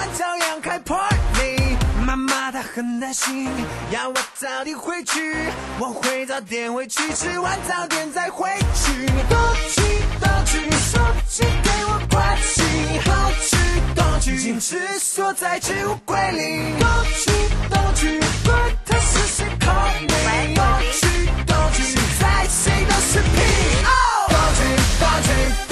[0.00, 3.50] 晚照样开 party，妈妈她很担心
[3.90, 5.36] 要我早点回去，
[5.78, 9.06] 我会早点回去，吃完早点再回去。
[9.28, 9.82] 东去。
[10.18, 12.62] 东去，手机给我关机。
[13.04, 13.12] 东
[13.42, 13.58] 去。
[13.94, 16.80] 东去，矜持锁在置物柜里。
[16.80, 17.30] 东去。
[17.68, 18.56] 东去，管
[18.86, 20.54] 他是谁 call me。
[20.54, 21.28] 东去。
[21.44, 23.36] 东去，现在谁都是屁。
[24.30, 24.60] 东去。
[24.98, 25.28] 东去。
[25.28, 25.69] 东去，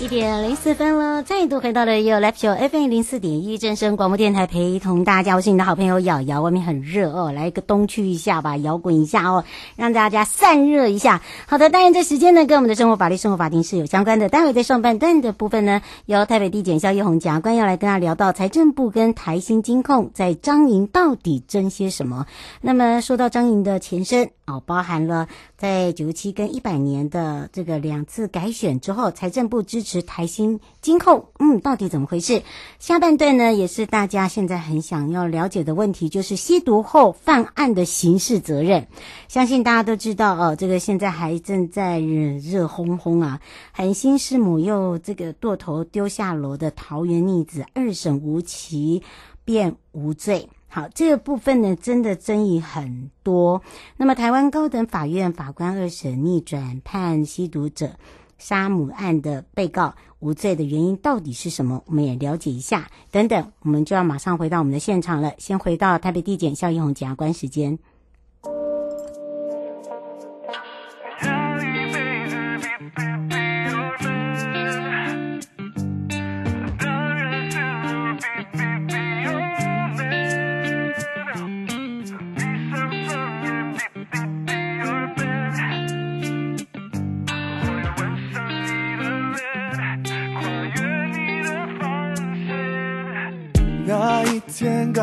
[0.00, 6.40] 一点零四分了，再度回到了 You Live Show FM 零四点一正声广播电台，陪同大家，我是你的好朋友瑶瑶。
[6.40, 9.44] 外面很热哦，来一个东区一下吧，摇滚一下哦，
[9.76, 11.20] 让大家散热一下。
[11.46, 14.30] 好的，当然这时间呢，跟我们的生活法律、生活法庭是有相关的。
[14.30, 22.24] 待会在上半段的部分呢，由台北地检萧奕弘检察官要来跟他聊到财政部跟台新金控在彰银到底争些什么。
[22.62, 25.28] 那么说到彰银的前身哦，包含了
[25.58, 32.42] 在九十七跟一百年的这个两次改选之后，财政部支持台新金控，嗯，到底怎么回事？
[32.78, 38.88] 下半段呢，也是大家现在很想要了解的问题，就是吸毒后犯案的刑事责任。
[39.28, 43.40] 相信大家都知道哦，这个现在还正在热热烘烘啊，
[43.72, 49.02] 狠心师母又这个堕头丢下楼的桃园逆子，二审无期
[49.44, 50.48] 变无罪。
[50.78, 53.60] 好，这个部分呢，真的争议很多。
[53.96, 57.90] 那么，台湾高等法院法官二审逆转判吸毒者
[58.38, 61.82] 杀母案的被告无罪的原因到底是什么？
[61.86, 62.88] 我们也了解一下。
[63.10, 65.32] 等等，我们就要马上回到我们的现场了。
[65.38, 67.76] 先回到台北地检肖一红检察官时间。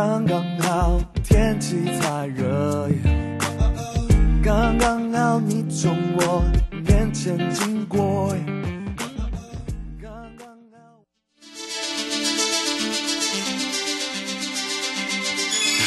[0.07, 2.87] 刚刚好，天气太热，
[4.43, 6.45] 刚刚好你从我
[6.87, 8.31] 面前经过。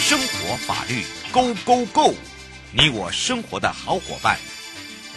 [0.01, 2.15] 生活法律 Go Go Go，
[2.73, 4.37] 你我生活的好伙伴，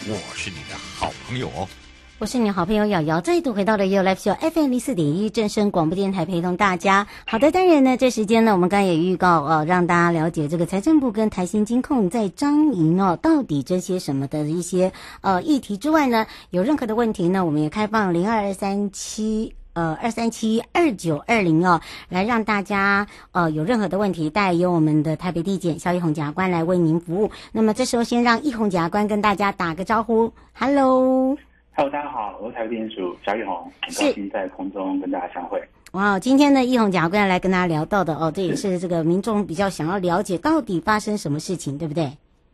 [0.06, 1.68] 我是你的好朋友哦。
[2.18, 7.08] 我是你好朋友瑶瑶，再度回到了 You Live Show FM 零四点一正声广播电台，陪同大家。
[7.26, 14.92] 好的，当然呢，这时间呢，我们刚也预告呃，让大家了解这个财政部跟台新金控在张营哦，到底这些什么的一些
[15.22, 27.32] 呃议题之外呢，有任何的问题呢，我们也开放零二二三七呃二三七二九二零哦，来让大家呃有任何的问题，带由我们的台北地检萧一红检察官来为您服务。
[27.50, 31.36] 那么这时候先让一红检察官跟大家打个招呼，Hello。
[31.74, 35.58] Hello，大家好，我是台北地检署萧奕弘，很高兴在空中跟大家相会。
[35.92, 42.12] 哇，今天呢，奕弘检察官要来跟大家聊到的哦，这也是这个民众比较想要了解到底发生什么事情，对不对？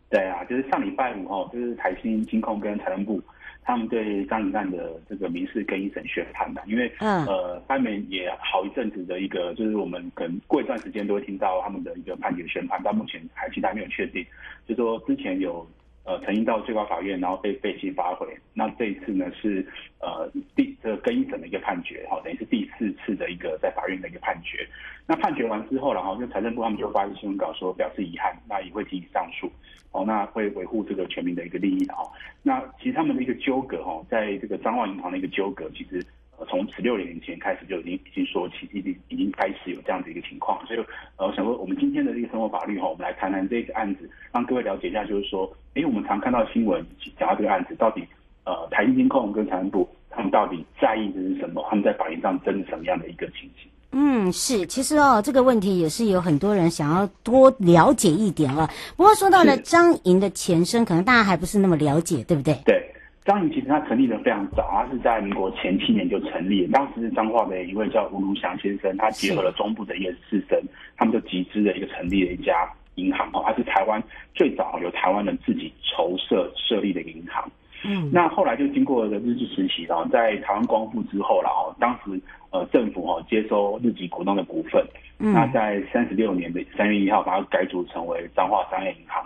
[0.09, 3.20] 对啊，就是上礼拜五哦，就是台新金控跟财政部
[3.65, 14.25] 他们对张银案的这个民事跟一审宣判的，因为嗯呃，他们也好一阵子的一个，就是我们可能过一段时间都会听到他们的一个判决宣判，到目前还其实还没有确定，
[14.69, 15.67] 就是说之前有。
[16.09, 18.27] 呃，曾经到最高法院，然后被废弃发回。
[18.55, 19.63] 那这一次呢，是
[20.01, 20.27] 呃
[20.57, 24.67] 第这更一审的一个判决，哈、哦，等于是第四次的一个在法院的一个判决。
[25.07, 29.53] 那判决完之后，然后就财政部他们就发一新闻稿说表示遗憾，那也会提起上诉，
[29.93, 32.09] 哦，那会维护这个全民的一个利益的、哦。
[32.43, 36.03] 那其实他们的一个纠葛，哈、哦，在这个彰化银行的一个纠葛，其实。
[36.46, 40.79] 从十六年前开始就已经已经说起，已经已经开始有这样的一个情况，所以
[41.17, 46.85] 呃，我想说我们今天的这个生活法律哈，我们来谈谈这个案子，让各位了解一下，就是说，哎，我们常看到新闻
[47.19, 48.02] 讲到这个案子，到底
[48.44, 51.67] 呃，台金监控跟财政部他们到底在意的是什么？
[51.69, 53.70] 他们在法庭上争什么样的一个情形？
[53.93, 58.69] 嗯，是，其实哦，这个问题也是有很多人想要多了解一点了。
[58.96, 62.55] 不过说到了张莹的前身，可能大家还不是那么了解，对不对？
[62.64, 62.85] 对。
[63.29, 66.67] 彰银其实它成立的非常早，它是在民国前七年就成立。
[66.69, 70.59] 当时是彰化的一位叫吴如祥先生，他结合了中部的一个士绅，
[70.97, 74.03] 他们就集资的一个成立了一家银行哦，它是台湾
[74.35, 77.47] 最早由台湾人自己筹设设立的银行。
[77.85, 84.83] 嗯，那后来就经过了日治时期，然后在台湾光复之后了哦，当时呃政府哦接收日籍股东的股份，
[85.19, 89.23] 嗯，那在三十六年的三月一号把它改组成为彰化商业银行。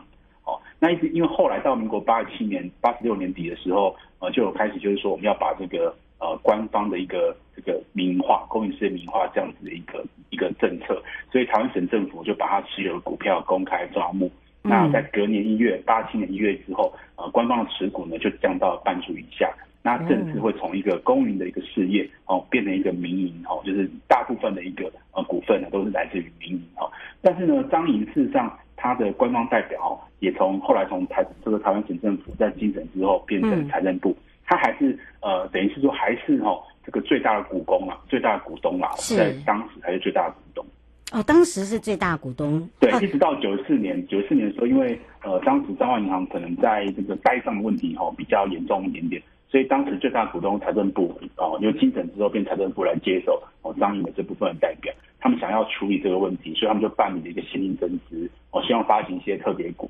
[0.83, 11.01] 那一直因为后来到民国八十七年、八十六年底的时候，呃，就有开始就是说我们要把这个呃官方的一个这个民营化、公营事业民营化这样子的一个一个政策，
[11.31, 14.27] 所以台湾省政府就把它持有的股票公开招募。
[14.65, 19.49] 嗯、那在隔年一月，八七年一月之后，呃，官方的持股呢就降到半数以下。
[19.85, 26.91] 那正式会从一个公营的一个事业哦，变成一个民营哦，就是大部分的一个呃股份呢都是来自于民营哦。
[27.21, 28.53] 但是呢，张营事实上。
[28.85, 40.65] 他的官方代表也从后来从台这个台湾省政府在精审之后变成财政部，嗯、他还是呃等于是说还是哈这个最大的股东啊，最大的股东啦，在当时还是最大的股东。
[41.11, 42.67] 哦，当时是最大股东。
[42.79, 49.21] 对，一直到九四年，九四年的时候，因为呃当时彰化银行可能在这个呆账的问题哈比较严重一点点，
[49.51, 54.95] 所以当时最大股东财政部哦，因为精审之后变财政部来接手哦彰银的这部分的代表。
[55.21, 59.89] 他们想要处理这个问题，所以他们就办理了一个现金增资，我希望发行一些特别股。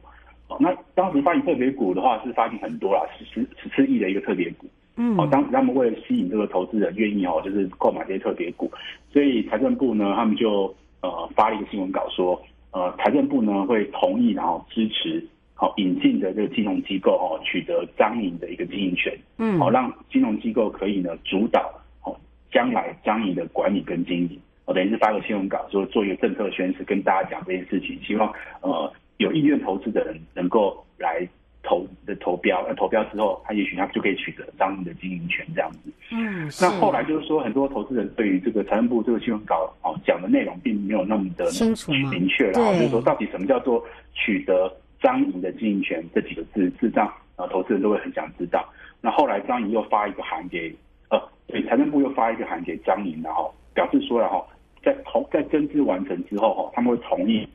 [0.53, 4.67] 哦，那当时发行特别股的话是发行很多啦，十十十四亿的一个特别股。
[4.97, 8.71] 嗯，哦，当时他们为了吸引这个投资人愿意哦，就是购买这些特别股，
[9.11, 12.41] 所以财政部呢，他们就呃发了一个新闻稿说，
[12.73, 19.17] 呃，财政部呢会同意然后支持好引进的这个金融机构哦，取得彰银的一个经营权。
[19.39, 21.73] 嗯，好，让金融机构可以呢主导
[22.05, 22.15] 哦
[22.51, 24.39] 将来彰银的管理跟经营。
[24.65, 31.27] 我等于是发个新闻稿，说做一个政策宣示，跟大家讲这件事情，希望呃有意愿投资的人能够来
[31.63, 35.91] 投的投标，那投标之后，他也许他就可以取得彰银的经营权这样子。
[36.11, 43.83] 嗯，那后来就是说，很多投资人对于这个财政部这个新闻稿哦讲的内容，并没有那么的清楚明确，然后就是说到底什么叫做
[44.13, 44.71] 取得
[45.01, 48.69] 张营的经营权这几个字，事实上呃投资人都会很想知道。
[49.01, 50.75] 那后来张营又发一个函给
[51.11, 54.45] 呃，对财政部又发一个函给张营，然后表示说了哈。
[54.85, 57.49] 在同在增资完成之后哈，他们会同意，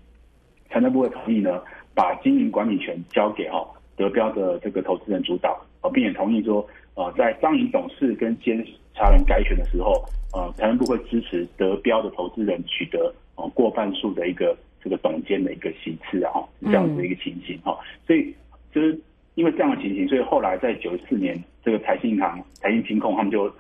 [0.70, 1.62] 财政部会同意呢，
[1.96, 6.66] 把经营管理权交给哦德标的这个投资人主导，呃，并且同意说，
[6.96, 9.94] 呃，在张营董事跟监察人改选的时候，
[10.34, 16.34] 呃，财政部会支持德标的投资人取得呃过半数的一个这个董监的一个席次啊，
[16.64, 18.34] 这样子的一个情形哈，所以
[18.72, 19.00] 就是
[19.36, 23.52] 因为这样的情形，所以后来在九四年，这个财信银行、台新金控他们就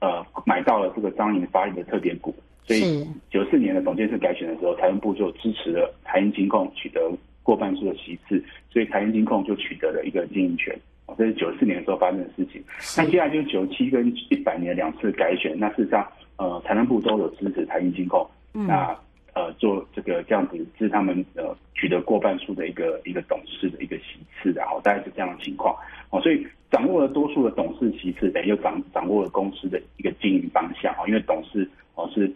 [0.00, 2.34] 呃买到了这个张营发行的特别股。
[2.66, 7.00] 所以九四年的董监事改选的时候，财政部就支持了台银金控取得
[7.44, 10.76] 过半数的席次，所以台银金控就取得了一个经营权。
[11.16, 12.60] 这是九四年的时候发生的事情。
[12.96, 16.04] 那接下来就是九七跟一百年两次改选，那事实上，
[16.36, 18.98] 呃，财政部都有支持台银金控，嗯、那
[19.32, 25.72] 呃做这个这样子，是他们呃取得过半数的一个一个董事的一个席次，然后大概是这样的情况。
[26.10, 32.28] 哦，所以掌握了多数的董事席次，等于又掌掌握了公司的一个经营方向哦，因为董事哦是。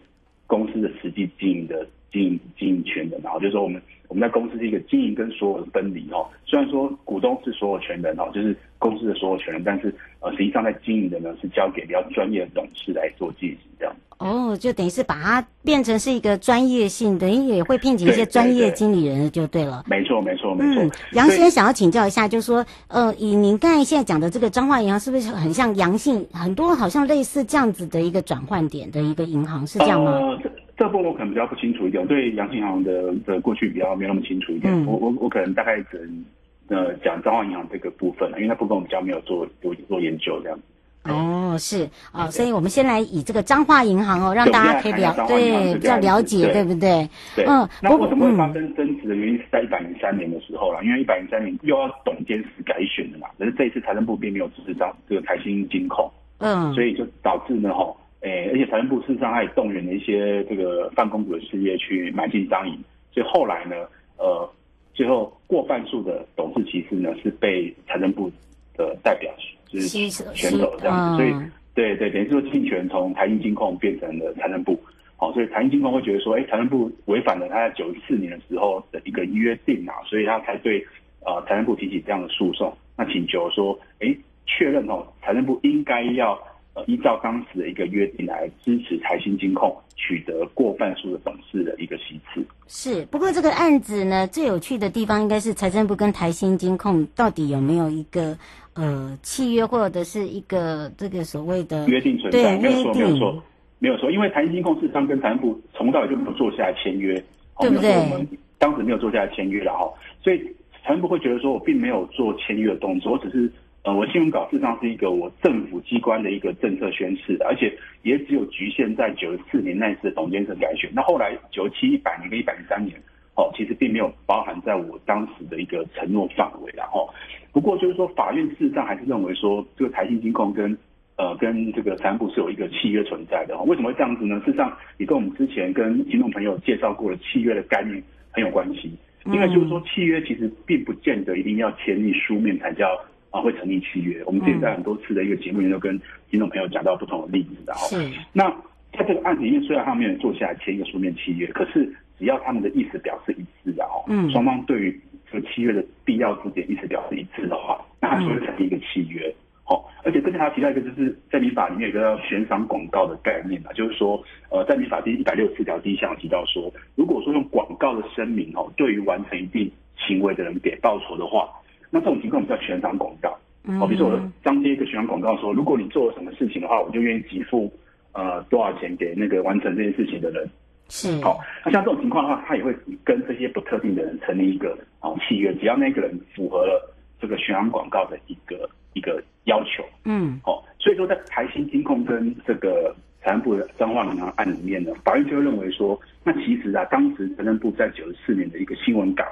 [0.51, 6.27] 公司的实际经营的经营经营权的，然后就是说我们我们在公司是一个经营跟所有的分离哦。
[6.45, 13.95] 虽然说股东是所有权人哦，就是公司的所有权人，但是呃实际上在经营的呢是交给比较专业的董事来做进行这样。
[14.17, 19.83] 哦，就等于是把它变成是一个专业性，等于也会聘请一些专业经理人就对了。
[19.87, 20.83] 没错没错没错。
[21.13, 30.11] 杨先生想要请教一下，就是说呃，以您刚才现在讲的这个彰化银行，是不是很像阳性很多好像类似这样子的一个转换点的一个银行，是这样吗？
[30.11, 30.39] 呃
[30.81, 34.73] 这部分我可能比较不清楚一点，我对阳信银行的的过去比较没有那么清楚一点。
[34.73, 36.25] 嗯、我我我可能大概只能
[36.69, 40.59] 呃讲彰化银行这个部分，因为那部分我们比较没有做做做研究这样。
[41.03, 47.07] 哦，是啊、哦，所以我们先来以这个彰化银行哦，让大家可以了对比较了解，对不对？
[47.35, 47.45] 对。
[47.45, 56.09] 嗯，那为什么会发生争执的原因是在一百零三年的时候了，嗯、因为一百零三年又要董监事改选的嘛，可是这一次财政部并没有支持到这个台新金控，
[56.39, 62.77] 嗯，所以就导致呢，吼，诶，而且财政部事实上还动员了一些这个泛公股的事业去买进彰银，
[63.11, 63.75] 所以后来呢，
[64.17, 64.49] 呃，
[64.93, 68.31] 最后过半数的董事席次呢是被财政部
[68.75, 69.31] 的代表。
[69.71, 71.33] 就是选走这样子，所以
[71.73, 74.77] 对对，等于说竞权从台新金控变成了财政部，
[75.15, 80.85] 好，所以台新金控会觉得说，哎，财政部违反了他在九四年的时候的一个约定啊，所以他才对
[81.25, 84.13] 呃财政部提起这样的诉讼，那请求说，哎，
[84.45, 86.37] 确认哦，财政部应该要
[86.73, 92.45] 呃依照当时的一个约定来支持台新金控取得过半数的董事的一个席次。
[92.67, 98.37] 是，不过这个案子呢，最有趣的地方应该是财政部跟台新金控到底有没有一个。
[98.73, 103.43] 呃，契约或者是一个这个所谓的约定存在，没有错，没有错，
[103.79, 104.09] 没有错。
[104.09, 107.21] 因为台新金控事实上跟财政部从头到尾就没有坐下来签约，
[107.59, 107.91] 对不对？
[107.91, 108.25] 我们
[108.57, 109.91] 当时没有坐下来签约了哈，
[110.23, 110.39] 所以
[110.85, 113.51] 财政部会觉得说我并没有做签约的动作，我只是
[113.83, 122.95] 呃，我新闻稿事实上是一个我政府机关的一个政策宣示，而且也只有局限在九十四年那一次的董监事改选，那后来九七、一百年跟一百零三年。
[123.33, 127.09] 哦，其实并没有包含在我当时的一个承诺范围，然后，
[127.53, 130.77] 不过就是说，法院事实上还是认为说，这个台新金控跟
[131.15, 133.57] 呃跟这个财政部是有一个契约存在的。
[133.61, 134.37] 为什么会这样子呢？
[134.45, 138.91] 事实上，也跟我们之前跟听众朋友介绍过的契约的概念很有关系。
[139.25, 142.99] 因为就是说，契约其实并不见得一定要签订书面才叫
[143.31, 144.23] 啊会成立契约。
[144.25, 147.97] 我们之前在很多次的一个节目里面都跟听众朋友讲到不同的例子，然后，
[148.31, 148.49] 那
[148.93, 151.91] 在这个案子里面，虽然他没有坐下来签一个书面契约，可是。
[152.19, 159.33] 只要他们的意思表示一致的哦，嗯，双方对于这个契约的必要之点意思表示一致的话，那它就会成立一个契约，
[159.63, 171.49] 好，而且跟他提到一个就是在民法里面有一个叫悬赏广告的概念啊，就是说，呃，在民法第一百六十四条第一项提到说，如果说用广告的声明哦，对于完成一定行为的人给报酬的话，
[171.91, 173.29] 那这种情况我们叫悬赏广告，
[173.77, 177.71] 好，比如说我张贴一个悬赏广告说，如果你做了什么事情的话，我就愿意给付
[178.13, 180.49] 呃多少钱给那个完成这件事情的人。
[180.89, 181.21] 是。
[181.21, 199.23] 好，那像这种情况的话，他也会跟这些不特定的人成立一个哦契约，只要那个人符合了这个悬赏广告的一个一个要求，嗯，好，所以说在台新金控跟这个财政部的彰化银行案里面呢，法院就会认为说，那其实啊，当时财政部在九十四年的一个新闻稿，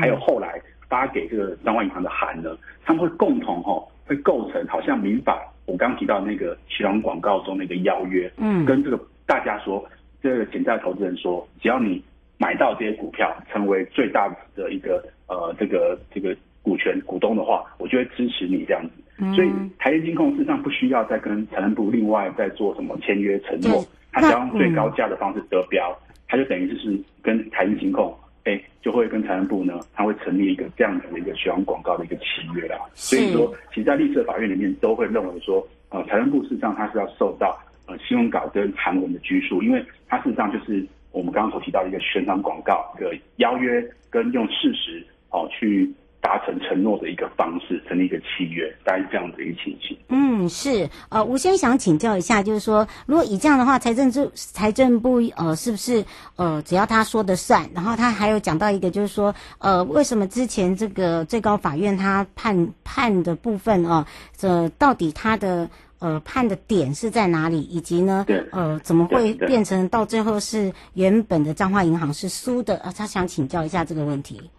[0.00, 9.84] 还有后来发给这个彰化银行的函呢，他们会共同哈会构成好像民法我刚刚提到那个悬赏广告中的一个邀约，嗯，跟这个大家说。
[10.22, 12.02] 这个潜在投资人说，只要你
[12.36, 18.90] 买到这些股票，成为最大的一个呃这个这个股权股东的话，我就会支持你这样子。
[19.18, 28.12] 嗯、所以台积金控事实上不需要再跟财政部另外再做什么签约承诺，他只要用最高价的方式得标，他、嗯、就等于就是跟台积金控，
[28.46, 32.24] 哎，就会跟财政部呢，他会成立一个这样子的一个宣传广告的一个契
[32.54, 32.78] 约啦。
[32.94, 37.58] 所以说，其实在立设法院里面都会认为说，呃，财政部事实上它是要受到。
[37.88, 45.88] 呃，新闻稿跟韩文的拘束，因为它事实上就是我们刚刚所提到的一个宣传广告一个邀约，跟用事实哦去
[46.26, 49.96] 达成承诺的一个方式，成立一个契约，大概是这样的一个情形。
[50.08, 50.90] 嗯，是。
[51.08, 56.04] 呃，吴先想请教一下，就是说，如果以这样的话，财政部财政部呃，是不是
[56.34, 57.70] 呃，只要他说的算？
[57.72, 64.04] 然后他还有讲到一个，就是说，呃，为什么之前这个最高法院他判判的部分啊，
[64.36, 65.70] 这、呃、到底他的？
[65.98, 67.62] 呃，判的点是在哪里？
[67.62, 72.76] 以及呢，对呃，怎么会变成到最后是原本的彰化银行是输的？
[72.80, 74.50] 啊，他想请教一下这个问题。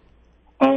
[0.58, 0.68] 呃，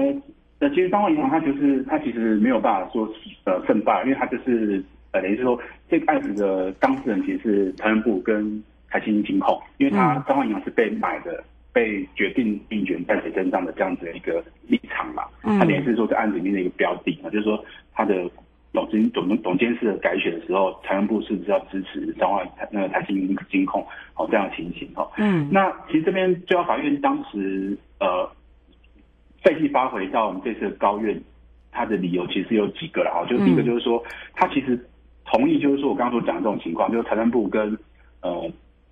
[0.62, 3.12] 那其实彰化银行它就是它其实没有办法说
[3.46, 15.24] 呃胜败，因为它就是呃等于是说这个案子的当事人其实是财政部跟台新金控，因为它彰化银行是被买的，嗯、被决定并权在谁身上的这样子的一个立场嘛。
[15.44, 18.30] 嗯，它等于是说这案子里面的一个标的嘛，就是说它的。
[18.74, 22.41] 董监董董监事的改选的时候，财政部是不是要支持彰化
[22.72, 23.86] 那个台新金控？
[24.13, 25.06] 好，这样的情形哈。
[25.18, 28.25] 嗯，那其实这边最高法院当时呃
[29.44, 31.20] 废弃发回到我们这次的高院，
[31.72, 33.26] 他的理由其实有几个了哈。
[33.30, 34.80] 就是第一个就是说，他其实
[35.26, 37.78] 同意，就是说我刚刚所讲的这种情况，就是财政部跟
[38.22, 38.52] 呃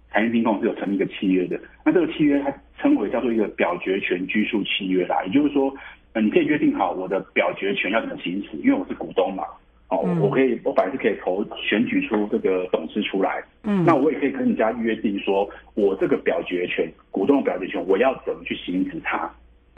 [0.10, 1.60] 台新金控是有成立一个契约的。
[1.86, 5.74] 那这个契约它称为叫做一个表决权拘束契约啦，也就是说，
[6.14, 9.44] 呃，你可以约定好我的表决权要怎么行使，因为我是股东嘛。
[9.90, 19.28] 哦，我可以，我本来是可以投选举出这个董事出来，嗯，那我也可以跟人家约定说，我这个表决权，股东的表决权，我要怎么去行使它，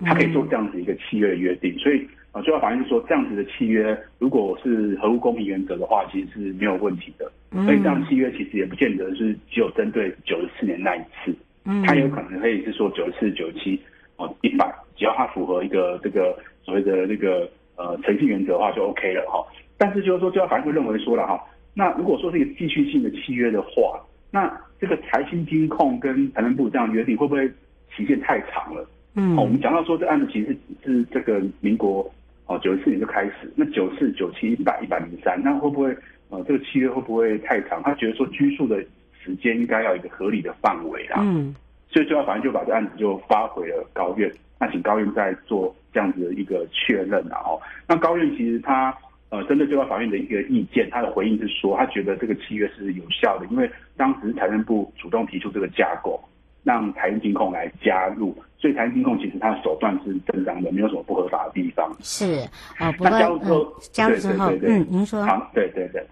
[0.05, 7.31] 他可以做这样子一个契约的约定，所以呃，最高法院说这样子的契约，如果是合乎公平原则的话，其实是没有问题的。
[7.51, 13.81] 嗯、所以这样契约其实也不见得是只有针对九十四年那一次，嗯，它有可能可以是说九十四、九十七
[14.15, 19.43] 哦一百，只要它符合一个这个所谓的那个呃诚信原则的话就 OK 了哈、哦。
[19.77, 21.37] 但是就是说，最高法院会认为说了哈，
[21.73, 23.99] 那如果说是一个继续性的契约的话，
[24.31, 27.45] 那这个财新金控跟财政部这样约定会不会
[27.93, 28.87] 期限太长了？
[29.13, 32.09] 嗯，哦、我们讲到说这案子其实是这个民国
[32.45, 35.93] 哦九十四年就开始，那九四、九七、一百、一百零三，那会不会
[36.29, 37.83] 呃这个契约会不会太长？
[37.83, 38.81] 他觉得说拘束的
[39.21, 41.17] 时间应该要一个合理的范围啦。
[41.19, 41.53] 嗯，
[41.89, 48.95] 所以最高法院就把这案子就发回了高院，那请高院再做这样子的一个确认然后，那高院其实他
[49.29, 56.17] 呃针对最高法院的一个意见，他的回应是说，他觉得这个契约是有效的，因为当时财政部主动提出这个架构。
[56.63, 61.91] 让财务金控来加入，所以财务金控其实它的手段是正当的，没有什么不合法的地方。
[62.01, 66.05] 是啊，不过那加入之后，嗯、加入之后，对对对，嗯，您说好，对对对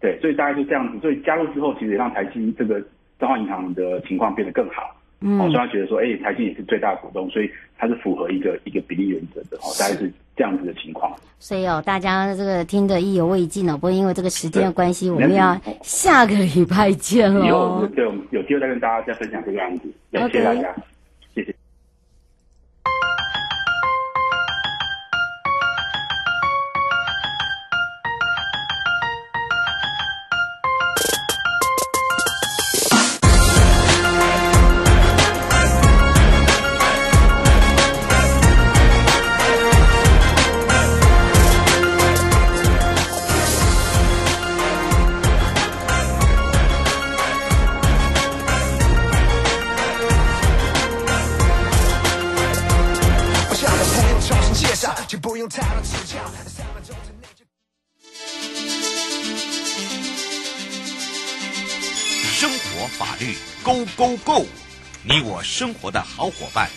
[0.00, 0.98] 对，所以大概就这样子。
[1.00, 2.80] 所以加入之后，其实也让台新这个
[3.18, 4.82] 彰化银行的情况变得更好。
[5.20, 9.56] 嗯，所以他觉得说，哎、欸，台积也是最大股东，所以它是符合一个一个比例原则的。
[9.58, 11.14] 哦，大概是这样子的情况。
[11.38, 17.80] 所以哦，大家这个听得意犹未尽哦，不过因为这个时间的关系，我们要下个礼拜见哦。
[17.82, 19.92] 有对，我们有机会再跟大家再分享这个案子。
[20.10, 20.72] 谢谢大家。
[20.72, 20.89] Okay.
[63.96, 64.46] ，Go Go
[65.02, 66.68] 你我生活的好伙伴，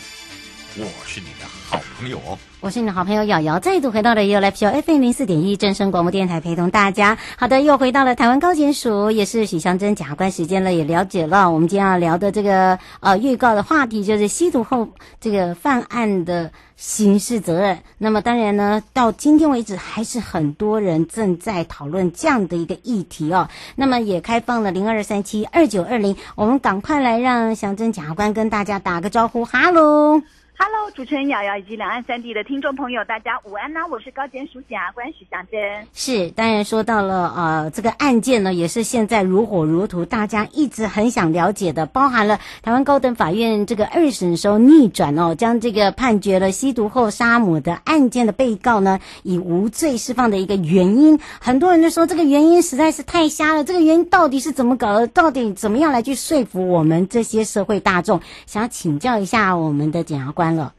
[0.75, 2.37] 我是你的好朋友哦。
[2.59, 7.19] 我是你的好朋友瑶瑶，再度回到了 U F U FM 零四点一正声广播电台，陪同大家。
[7.37, 14.89] 好的，又回到了台湾高检署，也是许祥珍检察官时间了，也了解了我们今天要聊的这个呃预告的话题，就是吸毒后
[15.21, 17.77] 这个犯案的刑事责任。
[17.99, 23.47] 那么当然呢，到今天为止，还是很多人正在讨论这样的一个议题哦。
[23.75, 30.23] 那么也开放了零二三七二九二零，我们赶快来让祥珍检察官跟大家打个招呼，哈喽。
[30.65, 35.59] Hello，主持人瑶瑶以及两岸三地的听众朋友，大家午安呢、我是高检署检察官许祥珍。
[35.93, 55.07] 是，当然说到了呃，这个案件呢，也是现在如火如荼，大家一直很想了解的，包含了台湾高等法院这个二审时候逆转哦，将这个判决了吸毒后杀母的案件的被告呢，以无罪释放的一个原因，很多人就说这个原因实在是太瞎了，这个原因到底是怎么搞的？
[55.07, 58.21] 到底怎么样来去说服我们这些社会大众？
[58.45, 60.52] 想请教一下我们的检察官。
[60.55, 60.73] 了，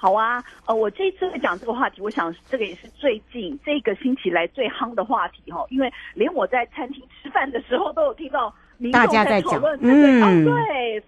[0.00, 11.02] 好啊，呃，我这一次会讲这个话题，我想这个也是最近这个星期来最夯的话题哈，因为连我在餐厅吃饭的时候都有听到民众在讨论，嗯，对，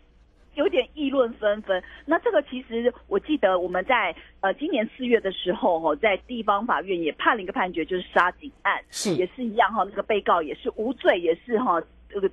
[0.55, 1.81] 有点议论纷纷。
[2.05, 12.29] 那这个其实我记得我们在呃今年四月的时候哈，在地方法院也判了一个判决，就是杀警案，是也是一样哈，那个被告也是无罪，也是哈这个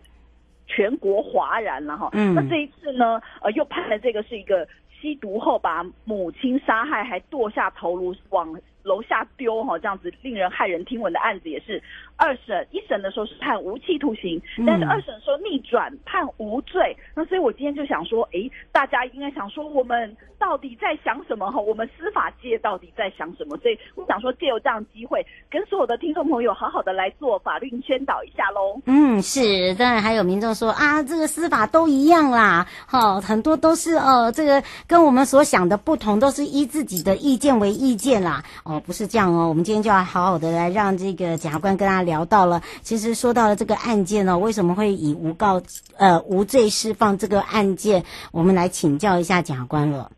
[0.65, 2.09] 全国哗然了哈。
[2.13, 4.67] 嗯，那这一次呢，呃，又判了这个是一个。
[4.99, 11.83] 吸毒后把母亲杀害，还剁下头颅往楼下丢，哈，这样子令人骇人听闻的案子也是。
[12.19, 16.97] 二审一审的时候是判无期徒刑，但是二审的时候逆转判无罪。
[16.97, 21.51] 嗯、那所以我今天就想说，诶，大家应该想说，我们到底在想什么？
[21.51, 23.55] 哈，我们司法界到底在想什么？
[23.57, 28.81] 所以我想说，借由这样机会，跟所有的听众朋友好好的来做法律宣导一下喽。
[28.87, 29.75] 嗯，是。
[29.75, 38.43] 当然还有民众说啊，这个司法都一样啦，好，很多都是呃，这个跟我们所想的不同，都是依自己的意见为意见啦。
[38.65, 41.97] 哦，不是这样哦，我们今天就要好好的来让这个检察官跟大家。
[42.07, 45.61] 聊到了，其实说到了这个案件呢，为什么会以无告
[45.97, 48.05] 呃无罪释放这个案件？
[48.31, 50.09] 我们来请教一下检察官了。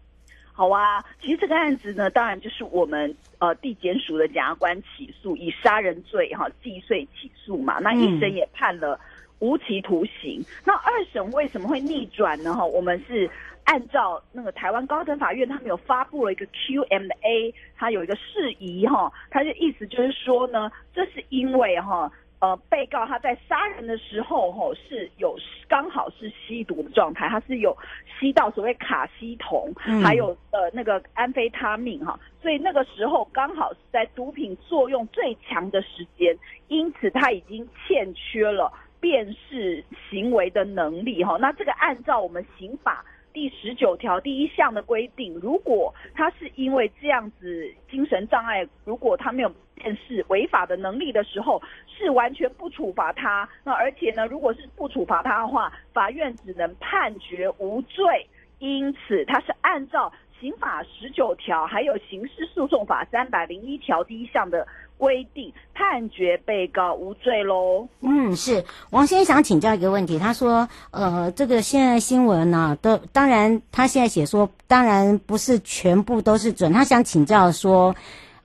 [0.52, 7.80] 好啊，其实这个案子呢，当然就是我们呃地检署的检察官起诉，以杀人罪哈既遂起诉嘛。
[7.80, 9.00] 那一审也判了
[9.40, 10.40] 无期徒刑。
[10.42, 12.54] 嗯、那二审为什么会逆转呢？
[12.54, 13.28] 哈，我们是。
[13.70, 27.78] 按照那个台湾高等法院，他们有发布了一个 QMA，它有一个释疑哈，它的意思就是说呢，这是因为哈呃，被告他在杀人的时候，吼是有刚好是吸毒的状态，他是有
[28.20, 36.36] 吸到所谓卡西酮，嗯、还有呃那个安非他命哈，所以那个时候刚好是在毒品作用最强的时间，
[36.70, 41.38] 因此他已经欠缺了辨识行为的能力哈。
[41.40, 53.48] 那这个按照我们刑法第十九条第一项的规定，如果他是因为这样子精神障碍，如果他没有辨识违法的能力的时候，是完全不处罚他。
[53.64, 58.28] 那而且呢，如果是不处罚他的话，法院只能判决无罪。
[58.60, 64.66] 因此，他是按照刑法十九条还有刑事诉讼法三百零一条第一项的
[64.98, 67.88] 规定，判决被告无罪喽。
[68.02, 77.96] 嗯，是王先生想请教一个问题，他说，呃，这个现在新闻呢、都当然他现在写说，当然不是全部都是准，他想请教说。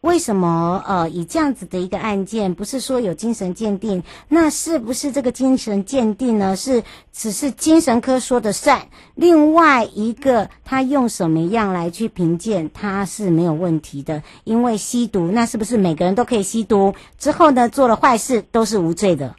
[0.04, 6.54] 为什么呃，以这样子的一个案件，不是说有精神鉴定，那是不是这个精神鉴定呢？
[6.54, 8.78] 是只是精神科说的算？
[9.14, 14.22] 另外一个他用什么样来去评鉴他是没有问题的？
[14.44, 19.34] 因为吸毒，那是不是每个人都可以吸毒之后呢，做了坏事都是无罪的？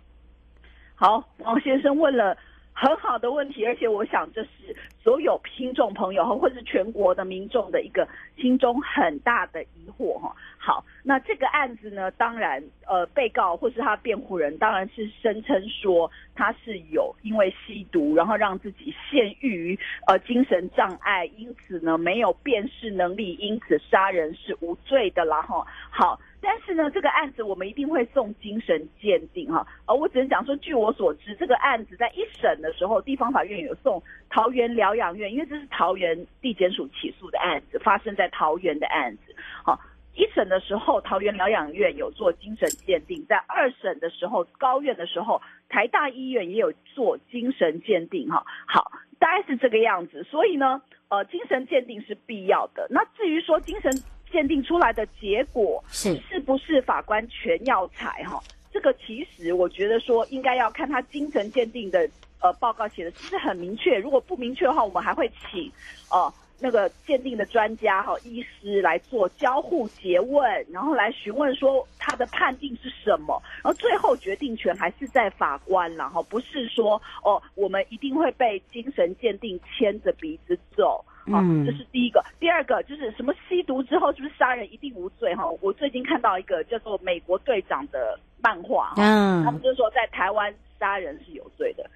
[0.96, 2.36] 好，王先生问了。
[2.78, 8.06] 很好的问题，而且我想这是所有听众朋友或者是全国的民众的一个
[8.38, 10.36] 心中很大的疑惑哈。
[10.66, 25.64] 好，那这个案子呢，当然呃，被告或是他辩护人当然是声称说他是有因为吸毒，然后让自己陷于呃精神障碍，因此呢没有辨识能力，因此杀人是无罪的啦哈。
[25.92, 26.20] 好。
[26.42, 29.66] 但是呢，这个案子我们一定会送精神鉴定哈。
[29.88, 34.00] 而我只能讲说，据我所知，这个案子在一审的时候，地方法院有送
[34.30, 39.36] 桃园疗养院，因为这是桃园地检署起诉的案子，发生在桃园的案子。
[39.64, 39.80] 好，
[40.16, 48.30] 一审的时候，桃园疗养院有做精神鉴定；在二审的时候，高院的时候，台大医院也有做精神鉴定。
[48.30, 50.24] 哈，好，大概是这个样子。
[50.24, 52.88] 所以呢，呃，精神鉴定是必要的。
[52.90, 53.92] 那至于说精神，
[54.32, 58.42] 鉴定出来的结果是是不是法官全要采哈？
[58.72, 62.10] 这个其实我觉得说应该要看他精神鉴定的
[62.42, 63.98] 呃报告写的是不是很明确。
[63.98, 65.72] 如果不明确的话，我们还会请
[66.12, 81.04] 呃那个鉴定的专家哈医师来做交互诘问，然后来询问说他的判定是什么，然后最后决定权还是在法官，然后不是说哦我们一定会被精神鉴定牵着鼻子走。
[81.32, 82.24] 好，这是第一个。
[82.40, 85.34] 第二个就是什么吸毒之后是不是杀人一定无罪？
[85.36, 91.90] 哈，我最近看到一个叫做《美国队长》的漫画，嗯，他们就是说在台湾杀人是有罪的。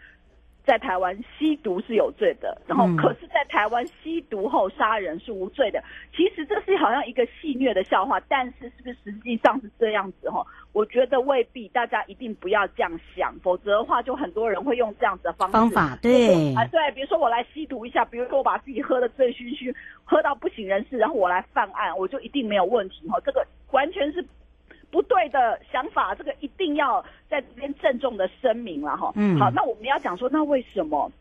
[0.70, 5.84] 在台湾吸毒是有罪的，然后可是，在台湾吸毒后杀人是无罪的。
[6.16, 10.46] 其实这是好像一个戏谑的笑话，但是是不是实际上是这样子哈？
[10.72, 23.20] 我觉得未必，大家一定不要这样想，否则的话，就很多人会用这样子的方式方法，对啊，对，比如说我来吸毒一下，比如说我把自己喝得醉醺醺，喝到不省人事，然后我来犯案，我就一定没有问题哈？
[23.26, 24.24] 这个完全是。
[24.92, 29.12] 不对的想法，这个一定要在这边郑重的声明了哈。
[29.16, 31.12] 嗯，好，那我们要讲说，那为什么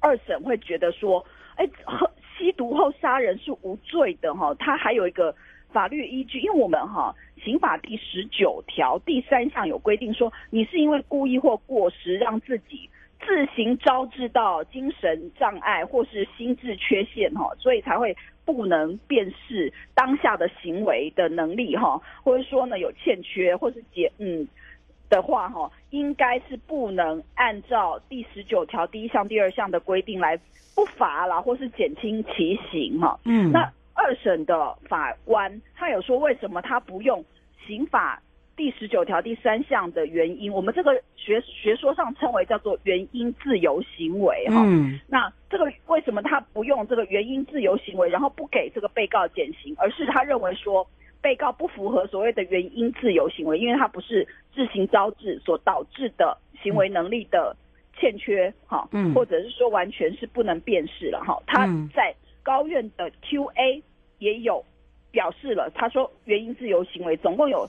[0.00, 1.24] 二审会觉得说，
[1.56, 4.54] 哎，喝吸毒后杀人是无罪的哈？
[4.54, 5.34] 它还有一个
[5.72, 12.88] 法律依据，因为我们哈刑法第十九条第三项有规定说，你是因为故意或过失让自己。
[13.26, 18.14] 自行招致到精神障碍或是心智缺陷哈，所以才会
[18.46, 24.48] 不能辨识当下的行为的能力哈，或者说呢有欠缺或是解嗯
[25.10, 30.38] 的话哈，应该是不能按照第十九条第一项、第二项的规定来
[30.74, 33.18] 不罚啦，或是减轻其刑哈。
[33.24, 33.60] 嗯，那
[33.94, 37.24] 二审的法官他有说，为什么他不用
[37.66, 38.22] 刑法？
[38.56, 44.64] 第十九条第三项的原因，我们这个学学说上称为叫做原因自由行为哈。
[44.64, 44.98] 嗯。
[45.06, 50.88] 那这个为什么他不用这个原因自由行为，然后不给这个被告减刑，而是他认为说
[51.20, 57.54] 被告不符合所谓的原因自由行为，因为他不是自行招致所导致的行为能力的
[57.98, 61.38] 欠缺哈，嗯，或者是说完全是不能辨识了哈。
[61.46, 63.82] 他在高院的 Q&A
[64.18, 64.64] 也有
[65.10, 67.68] 表示了，他说原因自由行为总共有。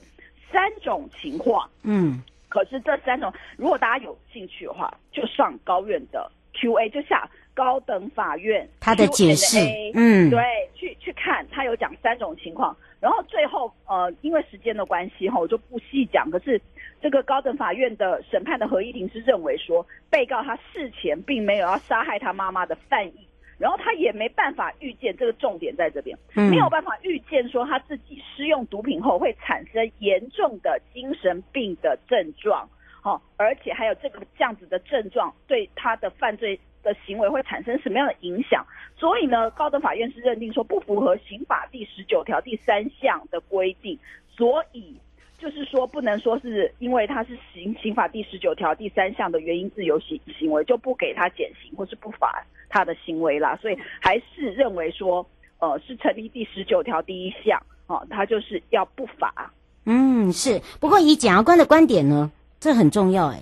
[0.52, 9.58] 三种情况，嗯，可是这三种，如果大家有兴趣的话，就上高院的 Q&A，就下高等法院他的解释，
[9.94, 10.42] 嗯，对，
[10.74, 16.30] 去去看，他有讲三种情况，然后最后呃，因为时间的关系哈，我就不细讲。
[16.30, 16.60] 可是
[17.02, 23.27] 这个高等法院的审判的合议庭是认为说，被告他事前并没有要杀害他妈妈的犯意。
[23.58, 32.68] 然后他也没办法预见，这个重点在这边，没有办法预见说他自己施用毒品后会产生严重的精神病的症状。
[33.04, 38.66] 哦，而且还有这个这样子的症状对他的犯罪的行为会产生什么样的影响？
[38.96, 44.96] 所以呢，高等法院是认定说不符合刑法第十九条第三项的规定，所以
[45.38, 55.24] 就是说不能说是因为他是刑刑法第十九条第三项的原因自由行行为就不给他减刑或是不罚他的行为啦，所以还是认为说
[55.60, 59.52] 呃是成立第十九条第一项哦，他就是要不罚。
[59.86, 60.60] 嗯，是。
[60.80, 63.40] 不过以检察官的观点呢，这很重要哎，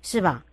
[0.00, 0.44] 是吧？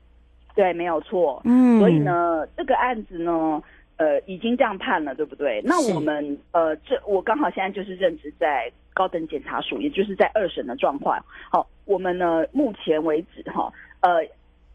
[0.53, 1.41] 对，没有错。
[1.45, 3.63] 嗯，所以呢，这个案子呢，
[3.97, 5.61] 呃，已经这样判了，对不对？
[5.63, 11.23] 那我们呃，这我刚好现在就是任职在高等检察署，也就是在二审的状况。
[11.51, 14.25] 好，我们呢，目前为止哈，呃，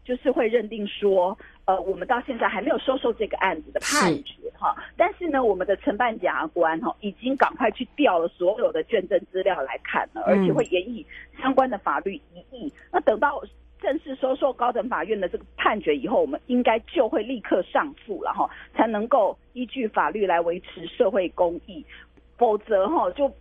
[0.03, 4.75] 就是会认定说，呃，我们到现在还没有收受这个案子的判决哈。
[4.97, 11.05] 但是呢，我们的承办检察官哈，已经赶快去调了所有的卷证资料来看了，而且会研议
[11.41, 12.71] 相关的法律疑义。
[12.91, 13.41] 那等到。
[13.81, 21.85] 正式收受高等法院的这个判决以后，我们应该就会立刻上诉了哈，才能够依据法律来维持社会公义。
[22.37, 23.33] 否则哈，就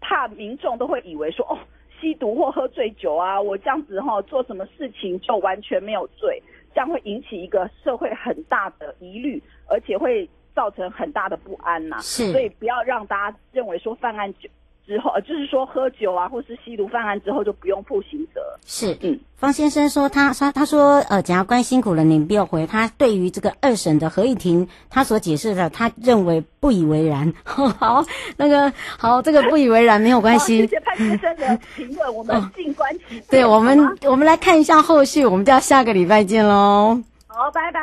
[0.00, 1.58] 怕民众都会以为说哦，
[2.00, 6.42] 吸毒或喝醉酒啊，我这样子哈做什么事情就完全没有罪，
[6.74, 11.98] 这样会引起一个社会很大的疑虑，而且会造成很大的不安呐。
[12.00, 14.48] 是，所以不要让大家认为说犯案就。
[14.86, 18.40] 之后，就是说喝酒啊，或是吸毒犯案之后就不用负刑责。
[18.64, 22.66] 是，嗯，方先生说他他他说，呃，检察官辛苦了，您不要回。
[22.66, 27.32] 他对于这个二审的合议庭，他所解释的，他认为不以为然。
[27.44, 28.04] 好，
[28.36, 30.58] 那个好，这个不以为然没有关系。
[30.58, 33.24] 谢谢潘先生的评论，我们静观其变。
[33.28, 37.02] 对，我们我们来看一下后续，我们就要下个礼拜见喽。
[37.26, 37.80] 好，拜拜。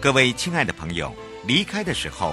[0.00, 1.12] 各位亲爱的朋友，
[1.46, 2.32] 离开的时候。